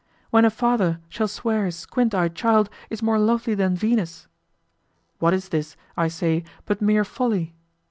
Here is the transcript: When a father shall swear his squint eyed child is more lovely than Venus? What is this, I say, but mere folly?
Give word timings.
When 0.31 0.45
a 0.45 0.49
father 0.49 0.99
shall 1.09 1.27
swear 1.27 1.65
his 1.67 1.75
squint 1.75 2.15
eyed 2.15 2.33
child 2.33 2.71
is 2.89 3.03
more 3.03 3.19
lovely 3.19 3.53
than 3.53 3.75
Venus? 3.75 4.25
What 5.19 5.31
is 5.31 5.49
this, 5.49 5.77
I 5.95 6.07
say, 6.07 6.43
but 6.65 6.81
mere 6.81 7.05
folly? 7.05 7.53